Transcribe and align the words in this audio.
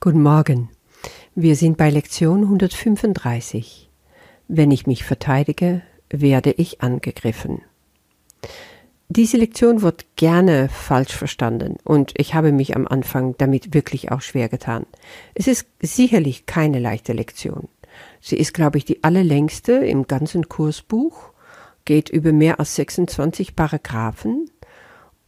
Guten 0.00 0.22
Morgen. 0.22 0.70
Wir 1.34 1.56
sind 1.56 1.76
bei 1.76 1.90
Lektion 1.90 2.44
135. 2.44 3.90
Wenn 4.46 4.70
ich 4.70 4.86
mich 4.86 5.02
verteidige, 5.02 5.82
werde 6.08 6.52
ich 6.52 6.82
angegriffen. 6.82 7.62
Diese 9.08 9.38
Lektion 9.38 9.82
wird 9.82 10.06
gerne 10.14 10.68
falsch 10.68 11.16
verstanden 11.16 11.78
und 11.82 12.12
ich 12.16 12.34
habe 12.34 12.52
mich 12.52 12.76
am 12.76 12.86
Anfang 12.86 13.34
damit 13.38 13.74
wirklich 13.74 14.12
auch 14.12 14.20
schwer 14.20 14.48
getan. 14.48 14.86
Es 15.34 15.48
ist 15.48 15.66
sicherlich 15.82 16.46
keine 16.46 16.78
leichte 16.78 17.12
Lektion. 17.12 17.66
Sie 18.20 18.36
ist, 18.36 18.54
glaube 18.54 18.78
ich, 18.78 18.84
die 18.84 19.02
allerlängste 19.02 19.72
im 19.72 20.06
ganzen 20.06 20.48
Kursbuch, 20.48 21.32
geht 21.84 22.08
über 22.08 22.32
mehr 22.32 22.60
als 22.60 22.76
26 22.76 23.56
Paragraphen 23.56 24.48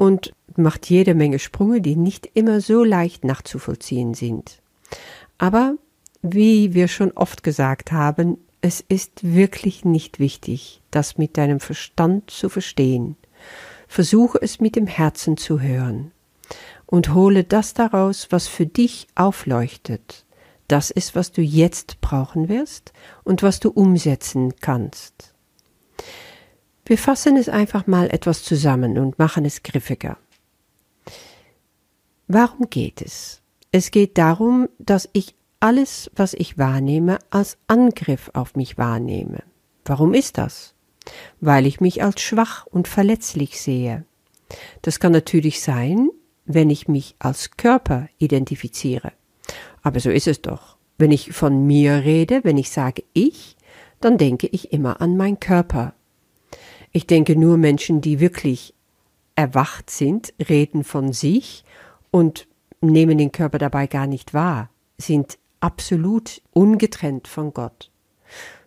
und 0.00 0.32
macht 0.56 0.88
jede 0.88 1.14
Menge 1.14 1.38
Sprünge, 1.38 1.82
die 1.82 1.94
nicht 1.94 2.30
immer 2.32 2.62
so 2.62 2.84
leicht 2.84 3.22
nachzuvollziehen 3.22 4.14
sind. 4.14 4.62
Aber, 5.36 5.74
wie 6.22 6.72
wir 6.72 6.88
schon 6.88 7.12
oft 7.12 7.42
gesagt 7.42 7.92
haben, 7.92 8.38
es 8.62 8.80
ist 8.80 9.22
wirklich 9.22 9.84
nicht 9.84 10.18
wichtig, 10.18 10.80
das 10.90 11.18
mit 11.18 11.36
deinem 11.36 11.60
Verstand 11.60 12.30
zu 12.30 12.48
verstehen. 12.48 13.16
Versuche 13.88 14.38
es 14.40 14.58
mit 14.58 14.74
dem 14.74 14.86
Herzen 14.86 15.36
zu 15.36 15.60
hören 15.60 16.12
und 16.86 17.12
hole 17.12 17.44
das 17.44 17.74
daraus, 17.74 18.28
was 18.30 18.48
für 18.48 18.64
dich 18.64 19.06
aufleuchtet. 19.16 20.24
Das 20.66 20.90
ist, 20.90 21.14
was 21.14 21.30
du 21.30 21.42
jetzt 21.42 22.00
brauchen 22.00 22.48
wirst 22.48 22.94
und 23.22 23.42
was 23.42 23.60
du 23.60 23.68
umsetzen 23.68 24.54
kannst. 24.62 25.34
Wir 26.90 26.98
fassen 26.98 27.36
es 27.36 27.48
einfach 27.48 27.86
mal 27.86 28.10
etwas 28.10 28.42
zusammen 28.42 28.98
und 28.98 29.16
machen 29.16 29.44
es 29.44 29.62
griffiger. 29.62 30.18
Warum 32.26 32.68
geht 32.68 33.00
es? 33.00 33.42
Es 33.70 33.92
geht 33.92 34.18
darum, 34.18 34.68
dass 34.80 35.08
ich 35.12 35.36
alles, 35.60 36.10
was 36.16 36.34
ich 36.34 36.58
wahrnehme, 36.58 37.20
als 37.30 37.58
Angriff 37.68 38.32
auf 38.34 38.56
mich 38.56 38.76
wahrnehme. 38.76 39.44
Warum 39.84 40.14
ist 40.14 40.36
das? 40.36 40.74
Weil 41.40 41.64
ich 41.64 41.80
mich 41.80 42.02
als 42.02 42.22
schwach 42.22 42.66
und 42.66 42.88
verletzlich 42.88 43.60
sehe. 43.60 44.04
Das 44.82 44.98
kann 44.98 45.12
natürlich 45.12 45.62
sein, 45.62 46.10
wenn 46.44 46.70
ich 46.70 46.88
mich 46.88 47.14
als 47.20 47.52
Körper 47.52 48.08
identifiziere. 48.18 49.12
Aber 49.82 50.00
so 50.00 50.10
ist 50.10 50.26
es 50.26 50.42
doch. 50.42 50.76
Wenn 50.98 51.12
ich 51.12 51.30
von 51.30 51.68
mir 51.68 52.02
rede, 52.02 52.40
wenn 52.42 52.58
ich 52.58 52.70
sage 52.70 53.04
ich, 53.12 53.56
dann 54.00 54.18
denke 54.18 54.48
ich 54.48 54.72
immer 54.72 55.00
an 55.00 55.16
meinen 55.16 55.38
Körper. 55.38 55.94
Ich 56.92 57.06
denke 57.06 57.36
nur 57.36 57.56
Menschen, 57.56 58.00
die 58.00 58.20
wirklich 58.20 58.74
erwacht 59.36 59.90
sind, 59.90 60.34
reden 60.48 60.84
von 60.84 61.12
sich 61.12 61.64
und 62.10 62.48
nehmen 62.80 63.18
den 63.18 63.32
Körper 63.32 63.58
dabei 63.58 63.86
gar 63.86 64.06
nicht 64.06 64.34
wahr, 64.34 64.70
sind 64.98 65.38
absolut 65.60 66.42
ungetrennt 66.52 67.28
von 67.28 67.52
Gott. 67.52 67.90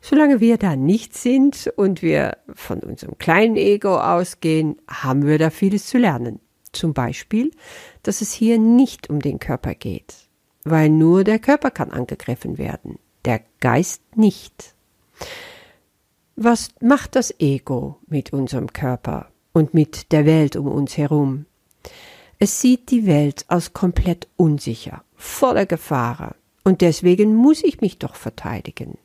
Solange 0.01 0.39
wir 0.39 0.57
da 0.57 0.75
nicht 0.75 1.15
sind 1.15 1.71
und 1.75 2.01
wir 2.01 2.37
von 2.53 2.79
unserem 2.79 3.17
kleinen 3.17 3.55
Ego 3.55 3.97
ausgehen, 3.97 4.77
haben 4.87 5.25
wir 5.25 5.37
da 5.37 5.49
vieles 5.49 5.87
zu 5.87 5.97
lernen. 5.97 6.39
Zum 6.71 6.93
Beispiel, 6.93 7.51
dass 8.01 8.21
es 8.21 8.33
hier 8.33 8.57
nicht 8.57 9.09
um 9.09 9.21
den 9.21 9.39
Körper 9.39 9.75
geht, 9.75 10.15
weil 10.63 10.89
nur 10.89 11.23
der 11.23 11.39
Körper 11.39 11.71
kann 11.71 11.91
angegriffen 11.91 12.57
werden, 12.57 12.99
der 13.25 13.41
Geist 13.59 14.01
nicht. 14.15 14.75
Was 16.35 16.69
macht 16.81 17.15
das 17.15 17.39
Ego 17.39 17.99
mit 18.07 18.33
unserem 18.33 18.73
Körper 18.73 19.27
und 19.51 19.75
mit 19.75 20.11
der 20.11 20.25
Welt 20.25 20.55
um 20.55 20.67
uns 20.67 20.97
herum? 20.97 21.45
Es 22.39 22.59
sieht 22.59 22.89
die 22.89 23.05
Welt 23.05 23.45
als 23.49 23.73
komplett 23.73 24.27
unsicher, 24.35 25.03
voller 25.15 25.67
Gefahren, 25.67 26.33
und 26.63 26.81
deswegen 26.81 27.35
muss 27.35 27.63
ich 27.63 27.81
mich 27.81 27.99
doch 27.99 28.15
verteidigen. 28.15 28.97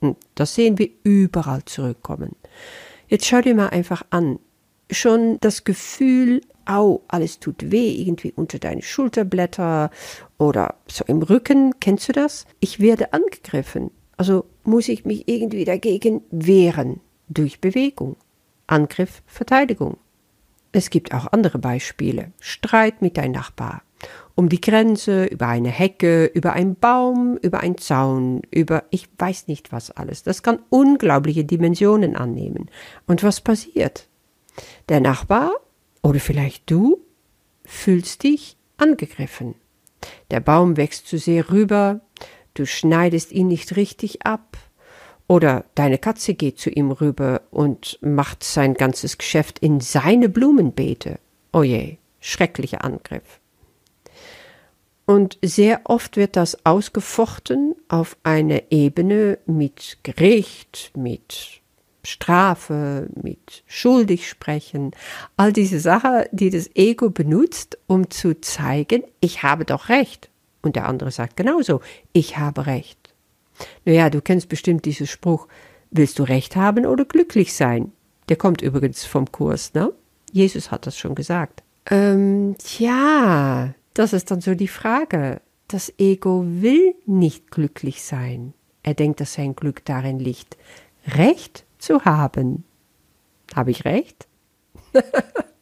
Und 0.00 0.16
das 0.34 0.54
sehen 0.54 0.78
wir 0.78 0.88
überall 1.02 1.62
zurückkommen. 1.66 2.34
Jetzt 3.08 3.26
schau 3.26 3.42
dir 3.42 3.54
mal 3.54 3.68
einfach 3.68 4.02
an. 4.08 4.38
Schon 4.90 5.36
das 5.40 5.64
Gefühl, 5.64 6.40
au, 6.64 7.02
alles 7.08 7.38
tut 7.38 7.70
weh, 7.70 7.90
irgendwie 7.90 8.32
unter 8.32 8.58
deine 8.58 8.82
Schulterblätter 8.82 9.90
oder 10.38 10.76
so 10.86 11.04
im 11.06 11.22
Rücken, 11.22 11.78
kennst 11.80 12.08
du 12.08 12.12
das? 12.12 12.46
Ich 12.60 12.80
werde 12.80 13.12
angegriffen. 13.12 13.90
Also 14.16 14.46
muss 14.64 14.88
ich 14.88 15.04
mich 15.04 15.28
irgendwie 15.28 15.64
dagegen 15.64 16.22
wehren 16.30 17.00
durch 17.28 17.60
Bewegung. 17.60 18.16
Angriff, 18.66 19.22
Verteidigung. 19.26 19.98
Es 20.72 20.90
gibt 20.90 21.14
auch 21.14 21.32
andere 21.32 21.58
Beispiele. 21.58 22.32
Streit 22.40 23.02
mit 23.02 23.16
deinem 23.16 23.32
Nachbar. 23.32 23.82
Um 24.34 24.48
die 24.50 24.60
Grenze, 24.60 25.24
über 25.24 25.48
eine 25.48 25.70
Hecke, 25.70 26.26
über 26.26 26.52
einen 26.52 26.76
Baum, 26.76 27.38
über 27.38 27.60
einen 27.60 27.78
Zaun, 27.78 28.42
über 28.50 28.84
ich 28.90 29.08
weiß 29.18 29.48
nicht 29.48 29.72
was 29.72 29.90
alles. 29.90 30.22
Das 30.22 30.42
kann 30.42 30.58
unglaubliche 30.68 31.44
Dimensionen 31.44 32.16
annehmen. 32.16 32.70
Und 33.06 33.22
was 33.22 33.40
passiert? 33.40 34.08
Der 34.88 35.00
Nachbar 35.00 35.52
oder 36.02 36.20
vielleicht 36.20 36.70
du 36.70 37.00
fühlst 37.64 38.22
dich 38.22 38.56
angegriffen. 38.76 39.54
Der 40.30 40.40
Baum 40.40 40.76
wächst 40.76 41.06
zu 41.06 41.18
sehr 41.18 41.50
rüber, 41.50 42.00
du 42.58 42.66
schneidest 42.66 43.32
ihn 43.32 43.48
nicht 43.48 43.76
richtig 43.76 44.26
ab, 44.26 44.56
oder 45.28 45.64
deine 45.74 45.98
Katze 45.98 46.34
geht 46.34 46.58
zu 46.58 46.70
ihm 46.70 46.90
rüber 46.92 47.42
und 47.50 47.98
macht 48.00 48.44
sein 48.44 48.74
ganzes 48.74 49.18
Geschäft 49.18 49.58
in 49.58 49.80
seine 49.80 50.28
Blumenbeete. 50.28 51.18
Oje, 51.52 51.94
oh 51.94 51.96
schrecklicher 52.20 52.84
Angriff. 52.84 53.40
Und 55.04 55.38
sehr 55.42 55.82
oft 55.84 56.16
wird 56.16 56.36
das 56.36 56.64
ausgefochten 56.66 57.74
auf 57.88 58.16
eine 58.24 58.70
Ebene 58.70 59.38
mit 59.46 59.98
Gericht, 60.02 60.92
mit 60.96 61.60
Strafe, 62.02 63.08
mit 63.20 63.62
schuldig 63.66 64.28
sprechen, 64.28 64.92
all 65.36 65.52
diese 65.52 65.80
Sachen, 65.80 66.24
die 66.32 66.50
das 66.50 66.70
Ego 66.74 67.10
benutzt, 67.10 67.78
um 67.86 68.10
zu 68.10 68.40
zeigen, 68.40 69.02
ich 69.20 69.42
habe 69.42 69.64
doch 69.64 69.88
recht. 69.88 70.28
Und 70.66 70.74
der 70.74 70.88
andere 70.88 71.12
sagt 71.12 71.36
genauso, 71.36 71.80
ich 72.12 72.38
habe 72.38 72.66
recht. 72.66 73.14
Naja, 73.84 74.10
du 74.10 74.20
kennst 74.20 74.48
bestimmt 74.48 74.84
diesen 74.84 75.06
Spruch, 75.06 75.46
willst 75.92 76.18
du 76.18 76.24
recht 76.24 76.56
haben 76.56 76.86
oder 76.86 77.04
glücklich 77.04 77.54
sein? 77.54 77.92
Der 78.28 78.34
kommt 78.34 78.62
übrigens 78.62 79.04
vom 79.04 79.30
Kurs, 79.30 79.74
ne? 79.74 79.92
Jesus 80.32 80.72
hat 80.72 80.88
das 80.88 80.98
schon 80.98 81.14
gesagt. 81.14 81.62
Ähm, 81.88 82.56
tja, 82.58 83.74
das 83.94 84.12
ist 84.12 84.32
dann 84.32 84.40
so 84.40 84.56
die 84.56 84.66
Frage. 84.66 85.40
Das 85.68 85.92
Ego 85.98 86.44
will 86.44 86.96
nicht 87.06 87.52
glücklich 87.52 88.02
sein. 88.02 88.52
Er 88.82 88.94
denkt, 88.94 89.20
dass 89.20 89.34
sein 89.34 89.54
Glück 89.54 89.84
darin 89.84 90.18
liegt, 90.18 90.56
Recht 91.06 91.64
zu 91.78 92.04
haben. 92.04 92.64
Habe 93.54 93.70
ich 93.70 93.84
recht? 93.84 94.26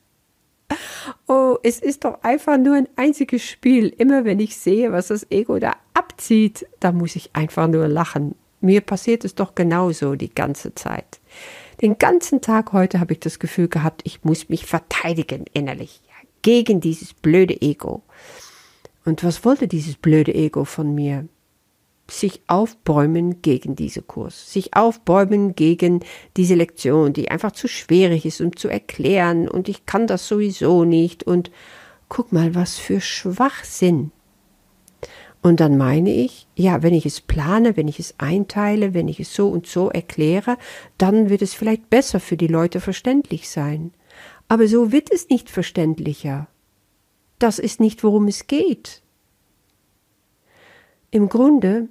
oh, 1.27 1.57
es 1.63 1.81
ist 1.81 2.05
doch 2.05 2.23
einfach 2.23 2.59
nur 2.59 2.77
ein 2.77 2.89
einziges 2.97 3.43
Spiel. 3.43 3.89
Immer 3.89 4.25
wenn 4.25 4.41
ich 4.41 4.57
sehe, 4.57 4.93
was 4.93 5.09
das 5.09 5.31
Ego 5.31 5.59
da 5.59 5.73
abzieht, 5.95 6.67
da 6.81 6.93
muss 6.93 7.17
ich 7.17 7.31
einfach 7.33 7.69
nur 7.69 7.89
lachen. 7.89 8.35
Mir 8.61 8.81
passiert 8.81 9.25
es 9.25 9.35
doch 9.35 9.55
genauso 9.55 10.15
die 10.15 10.35
ganze 10.35 10.75
Zeit. 10.75 11.21
Den 11.81 11.99
ganzen 11.99 12.41
Tag 12.41 12.73
heute 12.73 13.01
habe 13.01 13.13
ich 13.13 13.21
das 13.21 13.39
Gefühl 13.39 13.69
gehabt, 13.69 14.03
ich 14.05 14.25
muss 14.25 14.49
mich 14.49 14.65
verteidigen 14.67 15.45
innerlich 15.53 16.01
gegen 16.43 16.81
dieses 16.81 17.15
blöde 17.15 17.61
Ego. 17.61 18.03
Und 19.05 19.25
was 19.25 19.45
wollte 19.45 19.67
dieses 19.67 19.97
blöde 19.97 20.35
Ego 20.35 20.65
von 20.65 20.95
mir? 20.95 21.27
Sich 22.11 22.43
aufbäumen 22.47 23.41
gegen 23.41 23.77
diese 23.77 24.03
Kurs, 24.03 24.53
sich 24.53 24.77
aufbäumen 24.77 25.55
gegen 25.55 26.01
diese 26.37 26.55
Lektion, 26.55 27.13
die 27.13 27.31
einfach 27.31 27.53
zu 27.53 27.67
schwierig 27.69 28.27
ist, 28.27 28.41
um 28.41 28.57
zu 28.57 28.69
erklären 28.69 29.49
und 29.49 29.69
ich 29.69 29.87
kann 29.87 30.07
das 30.07 30.29
sowieso 30.29 30.85
nicht 30.85 31.25
und 31.25 31.51
guck 32.09 32.33
mal, 32.33 32.55
was 32.55 32.77
für 32.77 33.01
Schwachsinn. 33.01 34.13
Und 35.45 35.61
dann 35.61 35.77
meine 35.77 36.11
ich, 36.11 36.47
ja, 36.57 36.83
wenn 36.83 36.95
ich 36.95 37.05
es 37.05 37.21
plane, 37.21 37.77
wenn 37.77 37.87
ich 37.87 38.01
es 38.01 38.15
einteile, 38.17 38.95
wenn 38.95 39.09
ich 39.09 39.21
es 39.21 39.35
so 39.35 39.49
und 39.49 39.67
so 39.67 39.91
erkläre, 39.91 40.57
dann 40.97 41.29
wird 41.29 41.43
es 41.43 41.53
vielleicht 41.53 41.91
besser 41.91 42.19
für 42.19 42.39
die 42.39 42.47
Leute 42.47 42.81
verständlich 42.81 43.51
sein. 43.51 43.93
Aber 44.49 44.67
so 44.69 44.91
wird 44.91 45.13
es 45.13 45.29
nicht 45.29 45.51
verständlicher. 45.51 46.49
Das 47.39 47.59
ist 47.59 47.79
nicht, 47.79 48.03
worum 48.05 48.27
es 48.27 48.47
geht. 48.47 49.03
Im 51.15 51.29
Grunde 51.29 51.89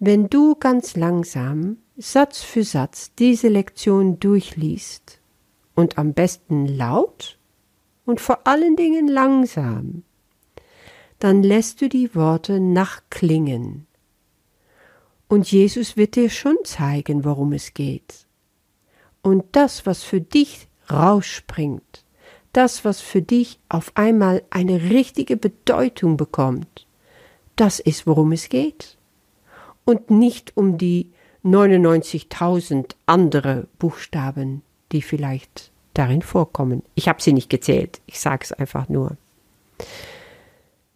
wenn 0.00 0.28
du 0.28 0.56
ganz 0.56 0.96
langsam, 0.96 1.76
Satz 1.96 2.42
für 2.42 2.64
Satz 2.64 3.12
diese 3.16 3.46
Lektion 3.46 4.18
durchliest 4.18 5.20
und 5.76 5.96
am 5.96 6.12
besten 6.12 6.66
laut 6.66 7.38
und 8.04 8.20
vor 8.20 8.48
allen 8.48 8.74
Dingen 8.74 9.06
langsam, 9.06 10.02
dann 11.20 11.44
lässt 11.44 11.80
du 11.82 11.88
die 11.88 12.16
Worte 12.16 12.58
nachklingen. 12.58 13.86
Und 15.28 15.52
Jesus 15.52 15.96
wird 15.96 16.16
dir 16.16 16.28
schon 16.28 16.56
zeigen, 16.64 17.24
worum 17.24 17.52
es 17.52 17.74
geht. 17.74 18.26
Und 19.22 19.44
das, 19.52 19.86
was 19.86 20.02
für 20.02 20.20
dich 20.20 20.66
rausspringt, 20.90 22.04
das, 22.52 22.84
was 22.84 23.00
für 23.00 23.22
dich 23.22 23.60
auf 23.68 23.92
einmal 23.94 24.42
eine 24.50 24.90
richtige 24.90 25.36
Bedeutung 25.36 26.16
bekommt, 26.16 26.87
Das 27.58 27.80
ist, 27.80 28.06
worum 28.06 28.30
es 28.30 28.48
geht. 28.48 28.96
Und 29.84 30.10
nicht 30.10 30.56
um 30.56 30.78
die 30.78 31.10
99.000 31.44 32.94
andere 33.04 33.66
Buchstaben, 33.80 34.62
die 34.92 35.02
vielleicht 35.02 35.72
darin 35.92 36.22
vorkommen. 36.22 36.84
Ich 36.94 37.08
habe 37.08 37.20
sie 37.20 37.32
nicht 37.32 37.50
gezählt, 37.50 38.00
ich 38.06 38.20
sage 38.20 38.44
es 38.44 38.52
einfach 38.52 38.88
nur. 38.88 39.16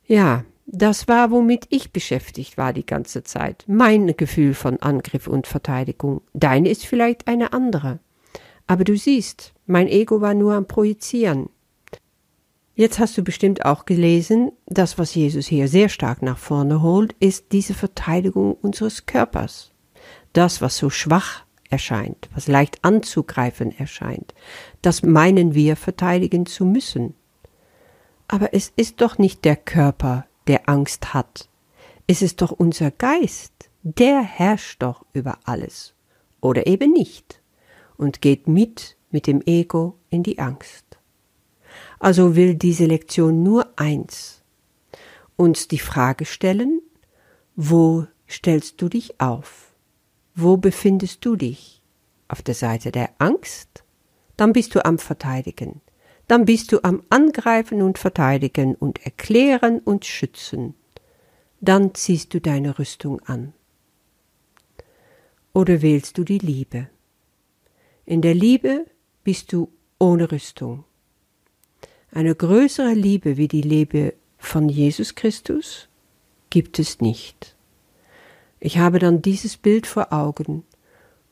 Ja, 0.07 0.45
das 0.67 1.09
war, 1.09 1.33
womit 1.33 1.67
ich 1.71 1.91
beschäftigt 1.91 2.57
war 2.57 2.73
die 2.73 2.87
ganze 2.87 3.25
Zeit. 3.25 3.65
Mein 3.67 4.17
Gefühl 4.17 4.55
von 4.55 4.81
Angriff 4.81 5.27
und 5.27 5.49
Verteidigung. 5.49 6.21
Deine 6.33 6.69
ist 6.69 6.87
vielleicht 6.87 7.27
eine 7.27 7.53
andere. 7.53 7.99
Aber 8.69 8.85
du 8.85 8.97
siehst, 8.97 9.53
mein 9.67 9.89
Ego 9.89 10.21
war 10.21 10.35
nur 10.35 10.55
am 10.55 10.69
Projizieren. 10.69 11.49
Jetzt 12.75 12.99
hast 12.99 13.19
du 13.19 13.23
bestimmt 13.23 13.67
auch 13.67 13.85
gelesen, 13.85 14.53
das, 14.67 14.97
was 14.99 15.15
Jesus 15.15 15.47
hier 15.47 15.69
sehr 15.69 15.89
stark 15.89 16.23
nach 16.23 16.39
vorne 16.39 16.81
holt, 16.81 17.15
ist 17.21 17.53
diese 17.53 17.75
Verteidigung 17.75 18.55
unseres 18.55 19.05
Körpers. 19.05 19.73
Das, 20.33 20.63
was 20.63 20.79
so 20.79 20.89
schwach 20.89 21.45
erscheint, 21.69 22.31
was 22.35 22.49
leicht 22.49 22.83
anzugreifen 22.83 23.77
erscheint, 23.79 24.35
das 24.81 25.03
meinen 25.03 25.55
wir 25.55 25.77
verteidigen 25.77 26.47
zu 26.47 26.65
müssen. 26.65 27.15
Aber 28.27 28.55
es 28.55 28.73
ist 28.77 29.03
doch 29.03 29.19
nicht 29.19 29.45
der 29.45 29.57
Körper, 29.57 30.27
der 30.47 30.69
Angst 30.69 31.13
hat. 31.13 31.51
Es 32.07 32.23
ist 32.23 32.41
doch 32.41 32.53
unser 32.53 32.91
Geist, 32.91 33.53
der 33.83 34.23
herrscht 34.23 34.83
doch 34.83 35.05
über 35.13 35.39
alles. 35.45 35.95
Oder 36.41 36.67
eben 36.67 36.93
nicht 36.93 37.43
und 37.97 38.23
geht 38.23 38.49
mit 38.49 38.97
mit 39.11 39.27
dem 39.27 39.43
Ego 39.45 39.99
in 40.09 40.23
die 40.23 40.39
Angst. 40.39 40.92
Also 42.03 42.35
will 42.35 42.57
diese 42.57 42.87
Lektion 42.87 43.45
nur 43.45 43.79
eins, 43.79 44.43
uns 45.37 45.69
die 45.69 45.79
Frage 45.79 46.25
stellen, 46.25 46.83
wo 47.55 48.09
stellst 48.29 48.83
du 48.83 48.89
dich 48.89 49.21
auf? 49.21 49.73
Wo 50.35 50.57
befindest 50.57 51.25
du 51.25 51.37
dich? 51.37 51.81
Auf 52.27 52.43
der 52.43 52.57
Seite 52.57 52.91
der 52.91 53.11
Angst? 53.19 53.85
Dann 54.37 54.53
bist 54.53 54.75
du 54.75 54.85
am 54.85 54.99
Verteidigen. 54.99 55.81
Dann 56.27 56.45
bist 56.45 56.73
du 56.73 56.83
am 56.83 57.05
Angreifen 57.09 57.83
und 57.83 57.99
Verteidigen 57.99 58.75
und 58.75 59.05
Erklären 59.05 59.79
und 59.79 60.05
Schützen. 60.05 60.75
Dann 61.61 61.95
ziehst 61.95 62.35
du 62.35 62.41
deine 62.41 62.81
Rüstung 62.81 63.21
an. 63.21 63.53
Oder 65.53 65.83
wählst 65.83 66.19
du 66.19 66.25
die 66.25 66.39
Liebe? 66.39 66.89
In 68.07 68.23
der 68.23 68.35
Liebe 68.35 68.87
bist 69.23 69.53
du 69.53 69.71
ohne 70.01 70.33
Rüstung. 70.33 70.83
Eine 72.13 72.35
größere 72.35 72.95
Liebe 72.95 73.37
wie 73.37 73.49
die 73.49 73.63
Liebe 73.63 74.15
von 74.39 74.69
Jesus 74.69 75.17
Christus 75.17 75.89
gibt 76.51 76.79
es 76.79 77.01
nicht. 77.01 77.57
Ich 78.61 78.79
habe 78.79 79.01
dann 79.01 79.23
dieses 79.23 79.57
Bild 79.57 79.89
vor 79.89 80.13
Augen, 80.13 80.63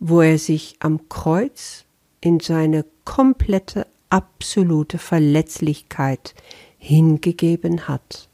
wo 0.00 0.20
er 0.20 0.38
sich 0.38 0.76
am 0.80 1.08
Kreuz 1.08 1.84
in 2.20 2.40
seine 2.40 2.84
komplette, 3.04 3.86
absolute 4.08 4.98
Verletzlichkeit 4.98 6.34
hingegeben 6.78 7.86
hat. 7.86 8.28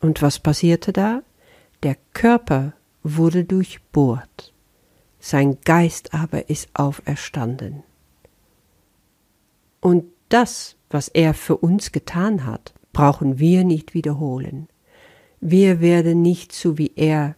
Und 0.00 0.22
was 0.22 0.40
passierte 0.40 0.92
da? 0.92 1.22
Der 1.84 1.96
Körper 2.12 2.72
wurde 3.04 3.44
durchbohrt 3.44 4.54
sein 5.24 5.58
Geist 5.64 6.12
aber 6.12 6.50
ist 6.50 6.68
auferstanden. 6.74 7.82
Und 9.80 10.04
das, 10.34 10.74
was 10.90 11.06
er 11.06 11.32
für 11.32 11.56
uns 11.56 11.92
getan 11.92 12.44
hat, 12.44 12.74
brauchen 12.92 13.38
wir 13.38 13.62
nicht 13.62 13.94
wiederholen. 13.94 14.68
Wir 15.40 15.80
werden 15.80 16.22
nicht 16.22 16.52
so 16.52 16.76
wie 16.76 16.90
er 16.96 17.36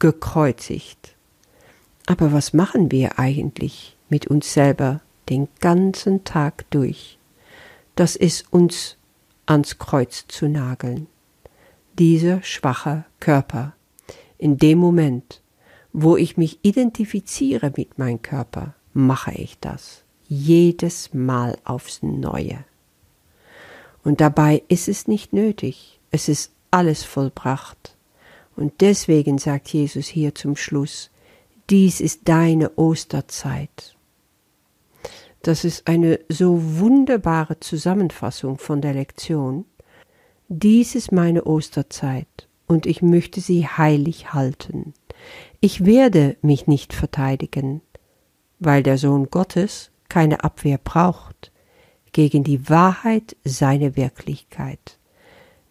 gekreuzigt. 0.00 1.14
Aber 2.06 2.32
was 2.32 2.52
machen 2.52 2.90
wir 2.90 3.20
eigentlich 3.20 3.96
mit 4.08 4.26
uns 4.26 4.52
selber 4.52 5.00
den 5.28 5.46
ganzen 5.60 6.24
Tag 6.24 6.68
durch? 6.70 7.18
Das 7.94 8.16
ist 8.16 8.52
uns 8.52 8.96
ans 9.46 9.78
Kreuz 9.78 10.24
zu 10.26 10.48
nageln. 10.48 11.06
Dieser 12.00 12.42
schwache 12.42 13.04
Körper. 13.20 13.74
In 14.38 14.58
dem 14.58 14.78
Moment, 14.78 15.40
wo 15.92 16.16
ich 16.16 16.36
mich 16.36 16.58
identifiziere 16.62 17.72
mit 17.76 17.96
meinem 17.96 18.22
Körper, 18.22 18.74
mache 18.92 19.32
ich 19.32 19.56
das 19.60 20.03
jedes 20.28 21.12
Mal 21.12 21.58
aufs 21.64 22.02
Neue. 22.02 22.64
Und 24.02 24.20
dabei 24.20 24.62
ist 24.68 24.88
es 24.88 25.08
nicht 25.08 25.32
nötig, 25.32 26.00
es 26.10 26.28
ist 26.28 26.52
alles 26.70 27.04
vollbracht. 27.04 27.96
Und 28.56 28.80
deswegen 28.80 29.38
sagt 29.38 29.68
Jesus 29.68 30.06
hier 30.06 30.34
zum 30.34 30.56
Schluss, 30.56 31.10
dies 31.70 32.00
ist 32.00 32.28
deine 32.28 32.76
Osterzeit. 32.76 33.96
Das 35.42 35.64
ist 35.64 35.88
eine 35.88 36.20
so 36.28 36.78
wunderbare 36.78 37.60
Zusammenfassung 37.60 38.58
von 38.58 38.80
der 38.80 38.94
Lektion. 38.94 39.64
Dies 40.48 40.94
ist 40.94 41.12
meine 41.12 41.44
Osterzeit 41.44 42.48
und 42.66 42.86
ich 42.86 43.02
möchte 43.02 43.40
sie 43.40 43.66
heilig 43.66 44.32
halten. 44.32 44.94
Ich 45.60 45.84
werde 45.84 46.36
mich 46.42 46.66
nicht 46.66 46.92
verteidigen, 46.92 47.80
weil 48.58 48.82
der 48.82 48.98
Sohn 48.98 49.30
Gottes 49.30 49.90
keine 50.14 50.44
Abwehr 50.44 50.78
braucht 50.78 51.50
gegen 52.12 52.44
die 52.44 52.70
Wahrheit 52.70 53.34
seiner 53.42 53.96
Wirklichkeit. 53.96 55.00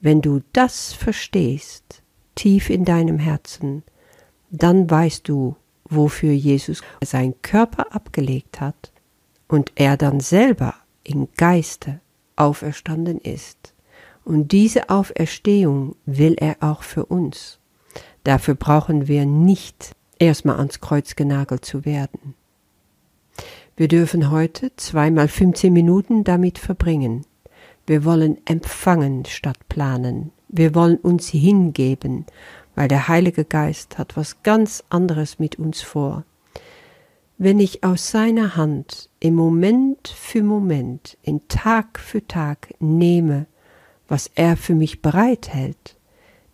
Wenn 0.01 0.21
du 0.21 0.41
das 0.51 0.91
verstehst, 0.91 2.03
tief 2.35 2.69
in 2.69 2.83
deinem 2.83 3.19
Herzen, 3.19 3.83
dann 4.49 4.89
weißt 4.89 5.29
du, 5.29 5.55
wofür 5.85 6.33
Jesus 6.33 6.81
seinen 7.01 7.41
Körper 7.41 7.95
abgelegt 7.95 8.59
hat 8.59 8.91
und 9.47 9.71
er 9.75 9.95
dann 9.95 10.19
selber 10.19 10.73
im 11.05 11.29
Geiste 11.37 12.01
auferstanden 12.35 13.19
ist. 13.19 13.73
Und 14.25 14.51
diese 14.51 14.89
Auferstehung 14.89 15.95
will 16.05 16.33
er 16.37 16.57
auch 16.59 16.83
für 16.83 17.05
uns. 17.05 17.59
Dafür 18.25 18.55
brauchen 18.55 19.07
wir 19.07 19.25
nicht 19.25 19.95
erstmal 20.19 20.57
ans 20.57 20.81
Kreuz 20.81 21.15
genagelt 21.15 21.63
zu 21.63 21.85
werden. 21.85 22.35
Wir 23.75 23.87
dürfen 23.87 24.29
heute 24.29 24.71
zweimal 24.75 25.27
15 25.27 25.73
Minuten 25.73 26.23
damit 26.23 26.59
verbringen. 26.59 27.25
Wir 27.87 28.05
wollen 28.05 28.37
empfangen 28.45 29.25
statt 29.25 29.57
planen. 29.67 30.31
Wir 30.47 30.75
wollen 30.75 30.97
uns 30.97 31.29
hingeben, 31.29 32.27
weil 32.75 32.87
der 32.87 33.07
Heilige 33.07 33.45
Geist 33.45 33.97
hat 33.97 34.15
was 34.15 34.43
ganz 34.43 34.83
anderes 34.89 35.39
mit 35.39 35.57
uns 35.57 35.81
vor. 35.81 36.23
Wenn 37.39 37.59
ich 37.59 37.83
aus 37.83 38.11
seiner 38.11 38.55
Hand 38.55 39.09
im 39.19 39.33
Moment 39.33 40.07
für 40.07 40.43
Moment, 40.43 41.17
in 41.23 41.47
Tag 41.47 41.99
für 41.99 42.27
Tag 42.27 42.75
nehme, 42.79 43.47
was 44.07 44.29
er 44.35 44.55
für 44.55 44.75
mich 44.75 45.01
bereithält, 45.01 45.97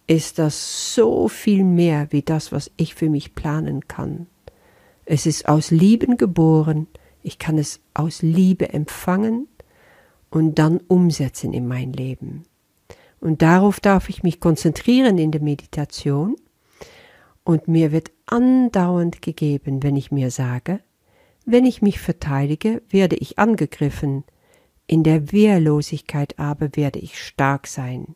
ist 0.08 0.40
das 0.40 0.96
so 0.96 1.28
viel 1.28 1.66
mehr 1.66 2.08
wie 2.12 2.22
das, 2.22 2.54
was 2.54 2.72
ich 2.78 2.96
für 2.96 3.10
mich 3.10 3.36
planen 3.36 3.90
kann. 3.90 4.28
Es 5.04 5.26
ist 5.26 5.50
aus 5.50 5.70
Lieben 5.70 6.16
geboren, 6.16 6.88
ich 7.24 7.40
kann 7.40 7.58
es 7.58 7.80
aus 7.94 8.22
Liebe 8.22 8.72
empfangen 8.74 9.48
und 10.30 10.60
dann 10.60 10.80
umsetzen 10.88 11.54
in 11.54 11.68
mein 11.68 11.94
Leben. 11.94 12.44
Und 13.20 13.42
darauf 13.42 13.80
darf 13.80 14.10
ich 14.10 14.24
mich 14.24 14.40
konzentrieren 14.40 15.18
in 15.18 15.32
der 15.32 15.42
Meditation 15.42 16.36
und 17.44 17.68
mir 17.68 17.92
wird 17.92 18.12
andauernd 18.26 19.22
gegeben, 19.22 19.84
wenn 19.84 19.96
ich 19.96 20.12
mir 20.12 20.32
sage, 20.32 20.80
wenn 21.46 21.66
ich 21.66 21.82
mich 21.82 22.00
verteidige, 22.00 22.82
werde 22.90 23.16
ich 23.16 23.40
angegriffen, 23.40 24.24
in 24.88 25.04
der 25.04 25.32
Wehrlosigkeit 25.32 26.38
aber 26.40 26.76
werde 26.76 27.00
ich 27.00 27.20
stark 27.20 27.68
sein 27.68 28.16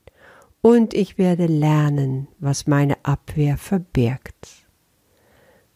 und 0.62 0.94
ich 0.94 1.18
werde 1.18 1.48
lernen, 1.48 2.28
was 2.40 2.68
meine 2.68 3.04
Abwehr 3.04 3.58
verbirgt. 3.58 4.66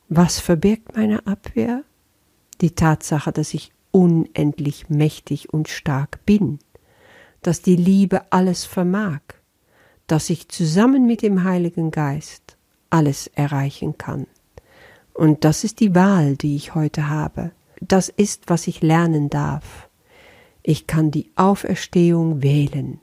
Was 0.08 0.40
verbirgt 0.40 0.96
meine 0.96 1.28
Abwehr? 1.28 1.84
Die 2.62 2.72
Tatsache, 2.72 3.32
dass 3.32 3.54
ich 3.54 3.72
unendlich 3.92 4.90
mächtig 4.90 5.54
und 5.54 5.68
stark 5.68 6.26
bin, 6.26 6.60
dass 7.42 7.62
die 7.62 7.76
Liebe 7.76 8.32
alles 8.32 8.66
vermag, 8.66 9.22
dass 10.08 10.30
ich 10.30 10.50
zusammen 10.50 11.06
mit 11.06 11.22
dem 11.22 11.44
Heiligen 11.44 11.92
Geist 11.92 12.58
alles 12.90 13.28
erreichen 13.28 13.98
kann. 13.98 14.28
Und 15.14 15.44
das 15.44 15.64
ist 15.64 15.80
die 15.80 15.96
Wahl, 15.96 16.36
die 16.36 16.56
ich 16.56 16.76
heute 16.76 17.10
habe. 17.10 17.52
Das 17.82 18.10
ist, 18.10 18.50
was 18.50 18.68
ich 18.68 18.82
lernen 18.82 19.30
darf. 19.30 19.90
Ich 20.64 20.88
kann 20.88 21.12
die 21.12 21.32
Auferstehung 21.36 22.42
wählen 22.44 23.00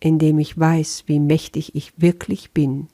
indem 0.00 0.38
ich 0.38 0.58
weiß, 0.58 1.04
wie 1.06 1.20
mächtig 1.20 1.74
ich 1.74 2.00
wirklich 2.00 2.52
bin, 2.52 2.88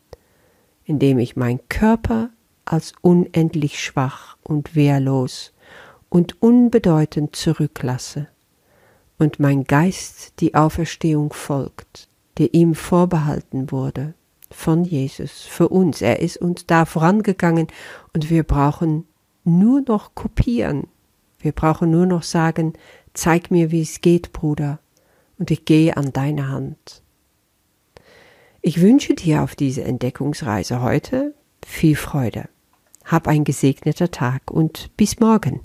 indem 0.85 1.19
ich 1.19 1.37
mein 1.37 1.61
Körper 1.69 2.31
als 2.65 2.93
unendlich 3.01 3.83
schwach 3.83 4.37
und 4.43 4.75
wehrlos 4.75 5.52
und 6.13 6.43
unbedeutend 6.43 7.35
zurücklasse 7.35 8.29
und 9.17 9.41
mein 9.41 9.65
Geist 9.65 10.35
die 10.41 10.55
Auferstehung 10.55 11.33
folgt, 11.33 12.07
der 12.37 12.53
ihm 12.53 12.75
vorbehalten 12.75 13.73
wurde 13.73 14.13
von 14.51 14.85
Jesus 14.85 15.45
für 15.45 15.71
uns. 15.71 16.03
Er 16.03 16.21
ist 16.21 16.37
uns 16.37 16.67
da 16.67 16.85
vorangegangen 16.85 17.69
und 18.13 18.29
wir 18.29 18.43
brauchen 18.43 19.07
nur 19.45 19.81
noch 19.89 20.15
kopieren. 20.15 20.87
Wir 21.39 21.53
brauchen 21.53 21.91
nur 21.91 22.05
noch 22.05 22.25
sagen, 22.25 22.75
zeig 23.15 23.51
mir, 23.51 23.71
wie 23.71 23.81
es 23.81 24.03
geht, 24.03 24.35
Bruder, 24.35 24.81
und 25.39 25.51
ich 25.51 25.65
gehe 25.65 25.97
an 25.97 26.13
deine 26.13 26.49
Hand. 26.49 27.03
Ich 28.61 28.83
wünsche 28.83 29.15
dir 29.15 29.43
auf 29.43 29.55
diese 29.55 29.85
Entdeckungsreise 29.85 30.83
heute 30.83 31.35
viel 31.65 31.97
Freude. 31.97 32.51
Hab 33.07 33.29
ein 33.29 33.45
gesegneter 33.45 34.11
Tag 34.11 34.51
und 34.51 34.95
bis 34.99 35.19
morgen. 35.19 35.63